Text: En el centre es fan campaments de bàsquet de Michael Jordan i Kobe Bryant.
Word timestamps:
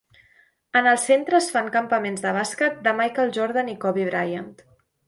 En 0.79 0.89
el 0.91 0.97
centre 1.01 1.37
es 1.41 1.51
fan 1.57 1.69
campaments 1.77 2.25
de 2.27 2.35
bàsquet 2.41 2.83
de 2.89 2.99
Michael 3.03 3.35
Jordan 3.39 3.75
i 3.77 3.79
Kobe 3.87 4.09
Bryant. 4.11 4.53